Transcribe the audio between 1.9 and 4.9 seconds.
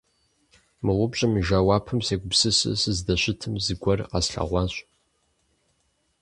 сегупсысу сыздэщытым, зыгуэр къэслъэгъуащ.